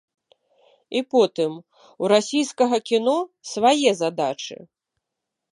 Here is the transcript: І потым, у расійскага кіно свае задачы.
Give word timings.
І 0.99 1.03
потым, 1.15 1.51
у 2.05 2.09
расійскага 2.13 2.77
кіно 2.93 3.15
свае 3.53 3.89
задачы. 4.03 4.57